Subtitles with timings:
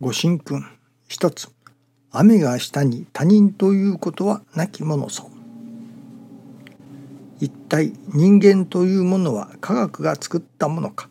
[0.00, 0.64] ご神君
[1.08, 1.48] 一つ
[2.10, 5.30] 雨が下に他人ということはなきものぞ
[7.40, 11.10] 一体人間というものは科学が作ったものか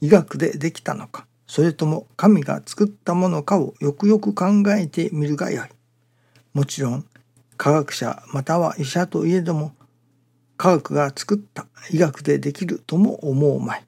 [0.00, 5.68] 医学でできたのかそれとも神が作ったものかをよくよく考えてみるがよい。
[6.54, 7.04] もちろん
[7.58, 9.74] 科学者または医者といえども
[10.56, 13.84] 科学が作った医学でできるとも思うまい。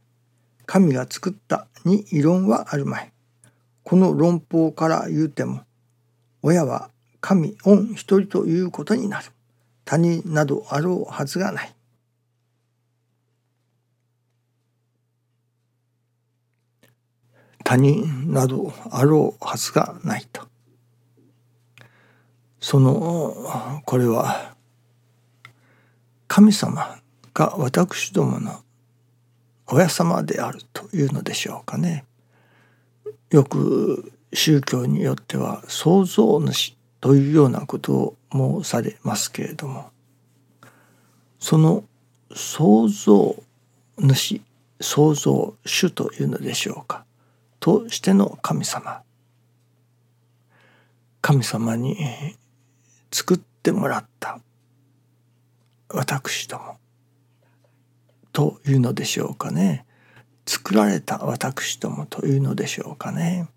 [0.66, 3.13] 神が作ったに異論はあるまい。
[3.84, 5.62] この論法から言うても
[6.42, 9.30] 親は神御一人ということになる。
[9.84, 11.75] 他人などあろうはずがない。
[17.62, 20.42] 他人などあろうはずがないと。
[22.61, 24.54] そのこれは
[26.28, 26.98] 神様
[27.32, 28.62] が私どもの
[29.66, 32.05] 親様であるというのでしょうかね。
[33.31, 39.91] よく宗教によっては創造主というようなことを申されますけれども
[41.39, 41.84] その
[42.34, 43.43] 創造
[43.98, 44.41] 主
[44.81, 47.05] 創造主というのでしょうか？
[47.61, 49.03] としての神様。
[51.23, 51.97] 神様に
[53.11, 54.41] 作ってもらった。
[55.89, 56.77] 私ども。
[58.33, 59.87] というのでしょうかね。
[60.47, 63.48] 作られた私どもというのでしょうかね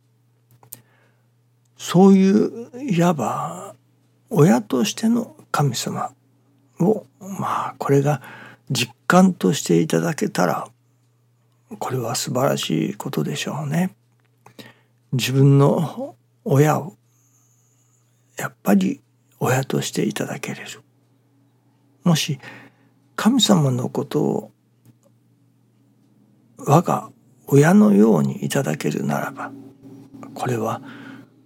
[1.78, 3.76] そういういわば
[4.30, 6.12] 親としての神様
[6.80, 8.22] をまあこれが
[8.70, 10.68] 実感としていただけたら
[11.80, 13.94] これは素晴らしいことでしょうね。
[15.12, 16.16] 自分の
[16.46, 16.96] 親を
[18.38, 19.02] やっぱり
[19.40, 20.82] 親としていただけれる。
[22.04, 22.40] もし
[23.16, 24.52] 神様のことを
[26.58, 27.10] 我が
[27.48, 29.52] 親のようにいただけるならば
[30.34, 30.82] これは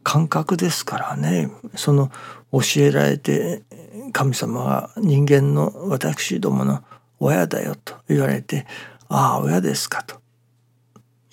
[0.03, 1.51] 感覚ですからね。
[1.75, 2.11] その
[2.51, 3.63] 教えられて
[4.11, 6.83] 神様が人間の私どもの
[7.19, 8.65] 親だよと言われて
[9.07, 10.21] ああ親ですかと。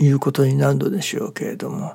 [0.00, 1.94] いうことになるのでしょうけれども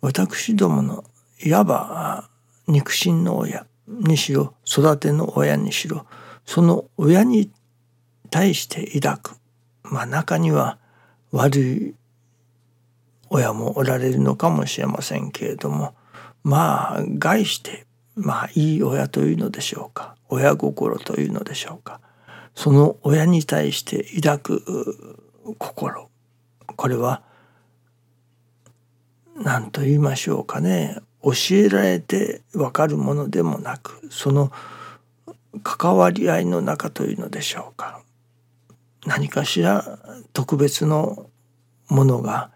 [0.00, 1.04] 私どもの
[1.44, 2.28] いわば
[2.68, 6.06] 肉親の親にしろ育ての親にしろ
[6.46, 7.50] その親に
[8.30, 9.36] 対して抱く
[9.82, 10.78] まあ中には
[11.34, 11.94] 悪い
[13.28, 15.94] 親もおられるのかもしれませんけれども
[16.44, 20.14] まあ概してまあいい親というのでしょうか。
[20.28, 22.00] 親心というのでしょうか。
[22.54, 25.18] その親に対して抱く
[25.58, 26.08] 心。
[26.76, 27.22] これは
[29.36, 30.98] 何と言いましょうかね。
[31.24, 34.52] 教えられて分かるものでもなくその
[35.64, 38.04] 関わり合いの中というのでしょうか。
[39.06, 39.98] 何かしら
[40.32, 41.30] 特別の
[41.88, 42.50] ものが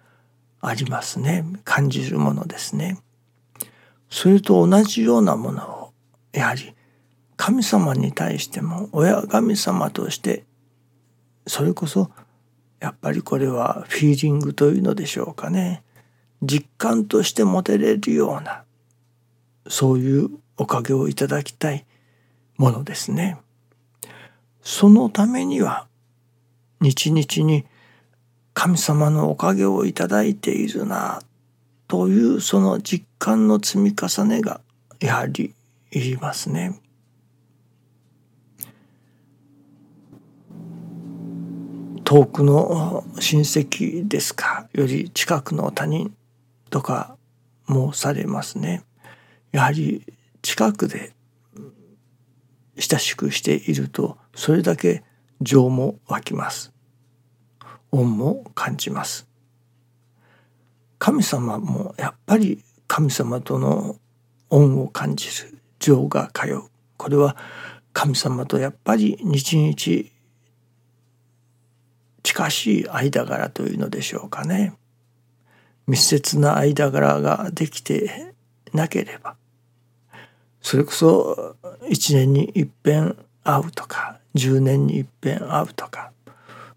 [0.61, 2.99] ありますね感じるものですね。
[4.11, 5.93] それと同じようなものを
[6.33, 6.75] やはり
[7.37, 10.45] 神様に対しても親神様として
[11.47, 12.11] それこそ
[12.81, 15.83] やっぱりこれはフィーリングというのでしょうかね
[16.43, 18.65] 実感として持てれるような
[19.69, 21.87] そういうおかげをいただきたい
[22.57, 23.39] ものですね。
[24.63, 25.88] そのためには
[26.81, 27.65] 日々に
[28.55, 31.21] 神様のおかげをいただいているな
[31.87, 34.61] というその実感の積み重ねが
[35.01, 35.55] やはり
[35.91, 36.81] いりますね。
[42.05, 46.17] 遠くの親戚ですかより近くの他人
[46.71, 47.17] とか
[47.69, 48.83] 申されますね。
[49.53, 50.05] やはり
[50.43, 51.13] 近くで
[52.79, 55.05] 親しくしているとそれだけ
[55.41, 56.73] 情も湧きます。
[57.91, 59.29] 恩も感じます。
[60.99, 63.97] 神様もやっぱり神様との
[64.51, 66.63] 恩を感じる情が通う
[66.97, 67.37] これは
[67.93, 69.75] 神様とやっぱり日々
[72.23, 74.75] 近しい間柄というのでしょうかね
[75.87, 78.35] 密接な間柄ができて
[78.73, 79.37] なければ
[80.61, 86.13] それこそ1年に一遍会うとか10年に一遍会うとか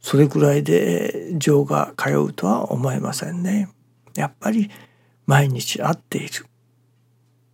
[0.01, 3.69] それくらいで情が通うとは思えませんね。
[4.15, 4.69] やっぱり
[5.27, 6.45] 毎日会っている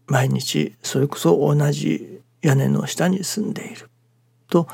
[0.07, 3.89] 毎日それこそ同じ屋根の下に住んでいる
[4.47, 4.67] と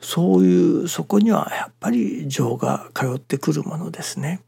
[0.00, 4.40] そういうそこにはやっぱり情が通ってくるものですね。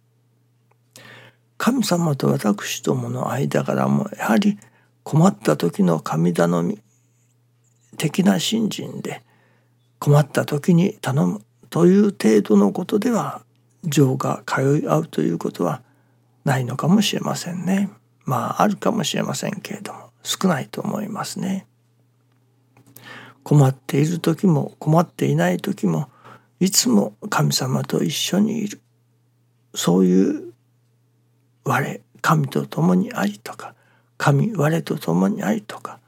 [1.57, 4.59] 神様と私どもの間からもやはり
[5.03, 6.81] 困った時の神頼み
[7.97, 9.23] 的な信心で
[10.01, 13.43] 困った時に頼むという程度のことでは
[13.85, 15.83] 情が通い合うということは
[16.45, 17.91] ないのかもしれませんね。
[18.25, 21.67] まああるかもしれませんけれども少ないと思いますね。
[23.43, 26.09] 困っている時も困っていない時も
[26.61, 28.81] いつも神様と一緒にいる
[29.75, 30.53] そういう
[31.65, 33.75] 我神と共にありとか
[34.19, 36.01] 神我と共にありとか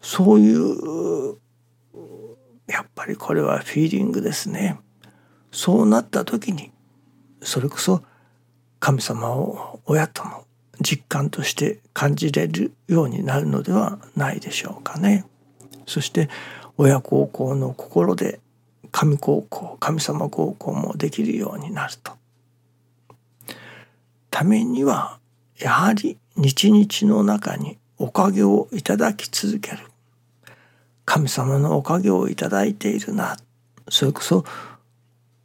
[0.00, 1.36] そういう
[2.68, 4.78] やっぱりこれはフィーリングですね。
[5.50, 6.70] そうなった時に
[7.42, 8.02] それこそ
[8.78, 10.44] 神様を親とも
[10.80, 15.24] 実感として感じれるようになるのではないでしょうかね。
[15.86, 16.28] そして
[16.76, 18.40] 親孝行の心で
[18.92, 22.12] 神孝行神様孝行もできるようになると。
[24.30, 25.18] ためには
[25.58, 29.78] やはり日々の中におかげをいただき続ける
[31.08, 33.38] 神様のおかげをいただいているな
[33.88, 34.44] それこそ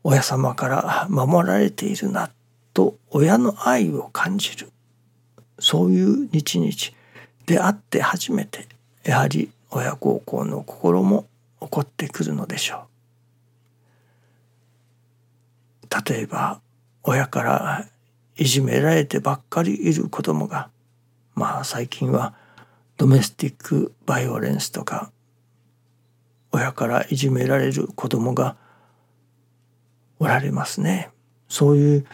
[0.04, 2.30] 親様から守られているな
[2.74, 4.74] と親の愛を感じる
[5.60, 6.69] そういう日々
[7.45, 8.68] であって初めて
[9.06, 11.27] やはり親孝行の心も
[11.62, 12.83] 起こってくるのでしょ
[15.83, 16.12] う。
[16.12, 16.60] 例えば
[17.04, 17.88] 親から
[18.36, 20.69] いじめられてばっかりいる子供が
[21.36, 22.33] まあ最近は
[22.98, 25.12] ドメスティックバイオレンスとか
[26.54, 28.56] 親からいじめられる子供が
[30.20, 31.10] おられますね。
[31.50, 32.06] そういう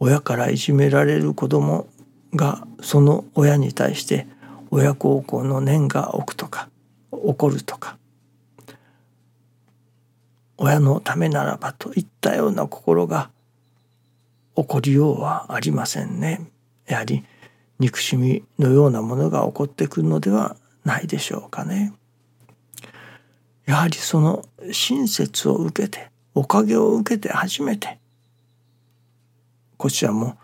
[0.00, 1.86] 親からいじめられる子供
[2.34, 4.26] がその親に対して
[4.70, 6.68] 親孝行の念が起くとか
[7.12, 7.96] 起こるとか
[10.58, 13.30] 親のためならばといったような心が
[14.56, 16.50] 起こりようはありませんね。
[16.86, 17.24] やはり
[17.78, 21.92] 憎しみのようなものが起こってくるのではないでしょうかね。
[23.66, 27.98] やはりその親切を受けておかげを受けて初めて
[29.76, 30.38] こちらも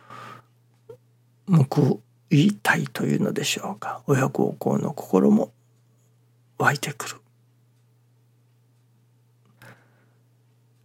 [1.47, 4.03] 報いたいというのでしょうか。
[4.07, 5.53] 親孝行の心も
[6.59, 7.17] 湧いてくる。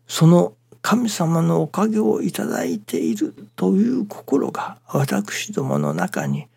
[0.08, 6.48] その神様のおかげをいただいているという心が私どもの中に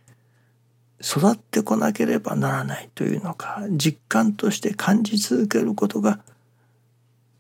[1.03, 6.21] 育ってこなければならないというのか実感として感じ続けることが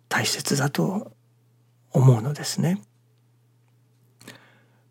[0.09, 1.12] 大切だと
[1.93, 2.81] 思うのですね。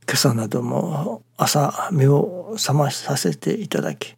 [0.07, 4.16] 今朝なども朝目を覚まさせていただき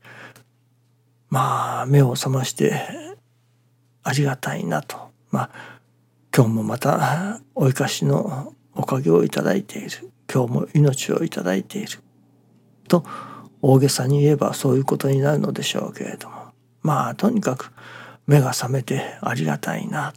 [1.29, 2.73] まあ目を覚まして
[4.03, 4.97] ありがたいなと。
[5.31, 5.49] まあ
[6.35, 10.11] 今日もまたお生かしのおかげをいただいている。
[10.33, 11.99] 今日も命をいただいている。
[12.87, 13.05] と
[13.61, 16.51] 大げさに言えばそういうことになるのでしょうけれども。
[16.81, 17.71] まあとにかく
[18.25, 20.13] 目が覚めてありがたいな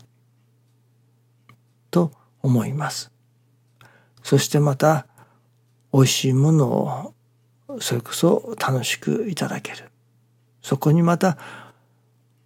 [1.91, 2.13] と
[2.43, 3.13] 思います。
[4.23, 5.07] そしてまた
[5.93, 7.15] 美味しいものを
[7.81, 9.91] それこそ楽しくいただける。
[10.63, 11.37] そこにまた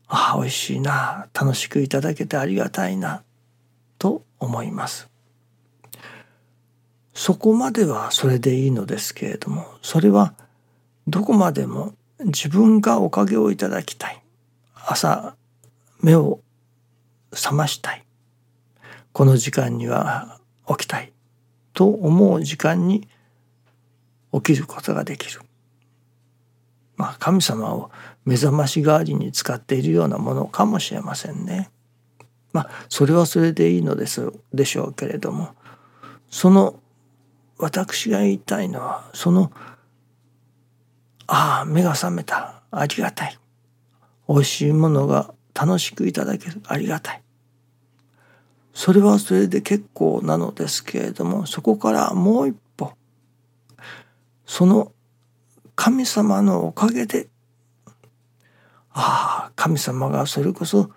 [0.08, 3.22] ああ美味しいな楽しくいただけてありがたいな
[3.98, 5.08] と思います。
[7.14, 10.34] そこまではそれでいいのですけれどもそれは
[11.08, 14.22] どこまでも自分がおかげをいただきたい
[14.74, 15.34] 朝
[16.02, 16.40] 目を
[17.32, 18.04] 覚ましたい
[19.12, 20.38] この時間には
[20.68, 21.12] 起きたい
[21.72, 23.08] と思う時間に
[24.34, 25.40] 起きることができる。
[26.96, 27.90] まあ神様を
[28.24, 31.70] 目覚まし代わりに使っているようなものかもしれませんね。
[32.52, 35.54] まあそれはそれでいいのですでしょうけれども
[36.28, 36.78] その
[37.56, 39.50] 私が言いたいのはその
[41.28, 42.62] ああ目が覚めた。
[42.70, 43.38] ありがたい。
[44.28, 46.60] 美味しいものが楽しくいただける。
[46.66, 47.22] ありがたい。
[48.72, 52.92] それはそれで結構なのですけれどもそこからもう一歩。
[54.46, 54.92] その
[55.74, 57.28] 神様のおかげで
[58.92, 60.90] ああ神様がそれこそ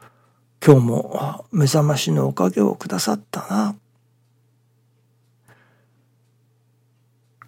[0.65, 3.75] 今日も目覚ましのおかげをくださったな。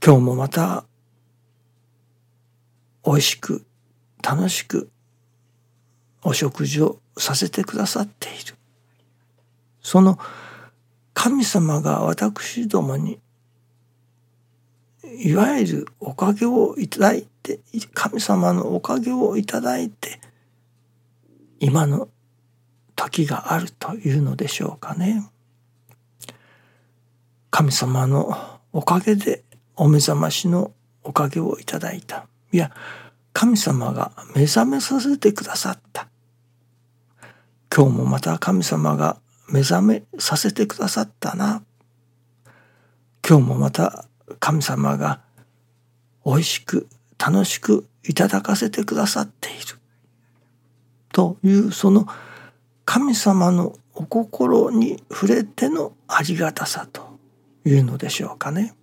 [0.04, 0.84] 今日もまた
[3.06, 3.66] 美味しく
[4.22, 4.90] 楽しく
[6.22, 8.56] お食事をさせてくださっている。
[9.82, 10.18] その
[11.14, 13.20] 神様が私どもに
[15.20, 17.60] いわゆるおかげをいただいて
[17.94, 20.20] 神様のおかげをいただいて
[21.60, 22.08] 今の
[22.96, 25.30] 時があるというのでしょうかね。
[27.52, 29.44] 神様のおかげで
[29.76, 30.72] お目覚ましの
[31.04, 32.28] おかげをいただいた。
[32.54, 32.72] いや、
[33.34, 36.08] 神様が目覚めさせてくださった。
[37.76, 39.18] 今日もまた神様が
[39.50, 41.64] 目覚めさせてくださったな。
[43.28, 44.06] 今日もまた
[44.40, 45.22] 神様が
[46.24, 49.80] 美味しく楽しくいただかせてくださっている
[51.12, 52.08] というその
[52.86, 57.18] 神様のお心に触れてのありがたさと
[57.66, 58.76] いうのでしょうかね。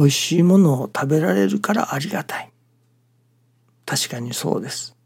[0.00, 2.50] 美味しいものを食べられるからありがたい。
[3.84, 4.96] 確かにそうです。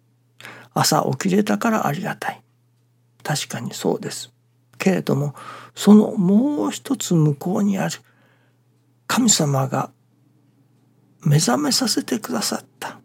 [0.72, 2.40] 朝起きれたからありがたい。
[3.24, 4.32] 確かにそうです。
[4.78, 5.34] けれども
[5.74, 7.98] そのもう一つ向こうにある
[9.08, 9.90] 神様が
[11.22, 13.00] 目覚めさせてくださった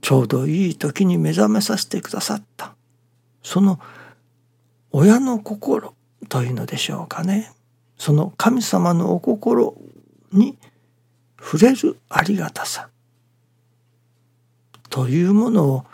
[0.00, 2.74] ちょうどいい時に目覚めさせてくださった
[3.42, 3.80] その
[4.92, 5.94] 親の心
[6.28, 7.52] というのでしょうかね
[7.98, 9.76] その神様のお心
[10.32, 10.58] に
[11.40, 12.88] 触れるありがたさ
[14.90, 15.84] というものを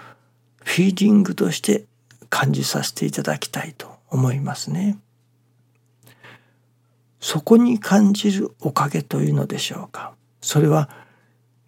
[0.64, 1.85] フィーディングとして
[2.28, 4.99] 感じさせていただきたいと思いますね。
[7.21, 10.14] そこに感じるおかげというのでしょうか。
[10.40, 10.88] それは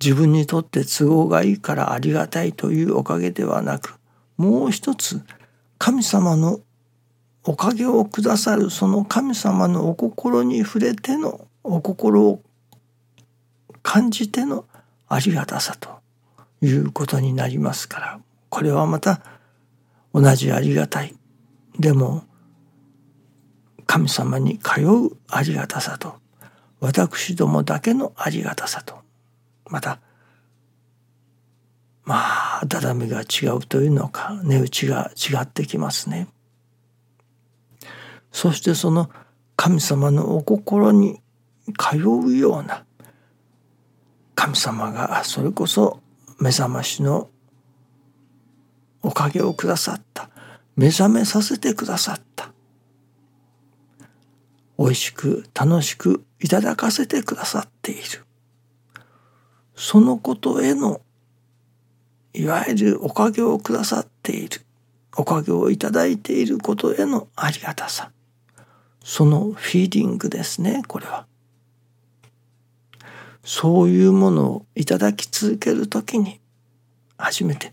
[0.02, 3.98] 自分にとって都合がいいからありがたいというおかげではなく
[4.36, 5.20] もう一つ
[5.78, 6.60] 神様の
[7.44, 12.42] おかげをくださるその神様のお心に触れてのお心を
[13.82, 14.64] 感じての
[15.08, 16.00] ありがたさと
[16.62, 19.22] いうことになりますからこれはまた
[20.12, 21.14] 同じありがたい
[21.78, 22.24] でも
[23.86, 26.14] 神様に通うありがたさと
[26.80, 28.96] 私どもだけのありがたさと
[29.66, 30.00] また
[32.04, 36.28] まあだだめが違うというのか値打ちが違ってきますね。
[38.32, 39.10] そしてその
[39.56, 41.20] 神様のお心に
[41.78, 42.84] 通うような
[44.50, 46.00] 神様がそれこそ
[46.40, 47.28] 目覚ましの
[49.02, 50.28] おかげをくださった。
[50.76, 52.50] 目覚めさせてくださった。
[54.78, 58.00] 美味しく楽しくいただかせてくださっている。
[59.76, 61.00] そのことへの
[62.34, 64.62] いわゆるおかげをくださっている。
[65.16, 68.10] おかげをいただいていることへのありがたさ。
[69.04, 71.29] そのフィーディングですねこれは。
[73.42, 76.40] そういうものをいただき続ける時に
[77.16, 77.72] 初めて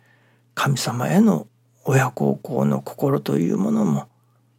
[0.56, 1.48] 神様への
[1.86, 4.08] 親孝行の心というものも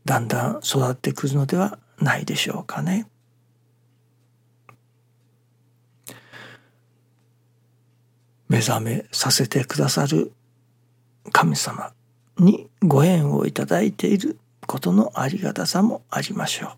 [0.04, 3.06] だんだん育ってくるのではないでしょうかね。
[8.48, 10.32] 目覚めさせてくださる
[11.32, 11.92] 神様
[12.38, 16.68] にご縁をいただいていることのありがたさもありましょ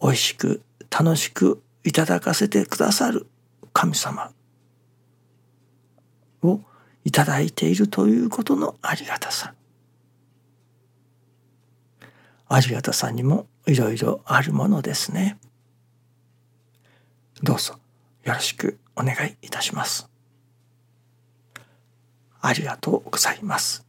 [0.00, 0.06] う。
[0.06, 3.26] 美味しく楽しくいただかせてくださる
[3.72, 4.32] 神様
[6.42, 6.60] を
[7.04, 9.54] いただいているということのありがたさ。
[12.48, 15.38] ありがたさにもいろいろあるものですね。
[17.42, 17.74] どうぞ
[18.24, 20.08] よろしくお願いいたします。
[22.40, 23.87] ありがとうございます。